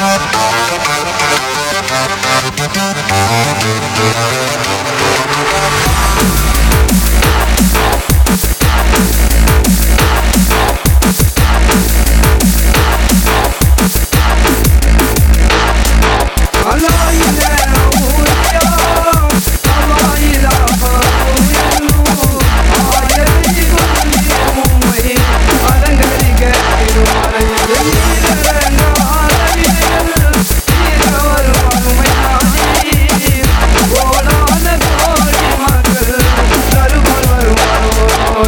[0.00, 0.34] Thank
[4.68, 4.79] you.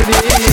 [0.02, 0.51] Tony.